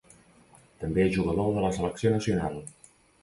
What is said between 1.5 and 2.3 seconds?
de la selecció